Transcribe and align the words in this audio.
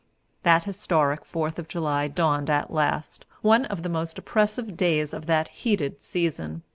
That 0.41 0.63
historic 0.63 1.23
Fourth 1.23 1.59
of 1.59 1.67
July 1.67 2.07
dawned 2.07 2.49
at 2.49 2.73
last, 2.73 3.23
one 3.43 3.65
of 3.65 3.83
the 3.83 3.87
most 3.89 4.17
oppressive 4.17 4.75
days 4.75 5.13
of 5.13 5.27
that 5.27 5.49
heated 5.61 6.01
season. 6.01 6.63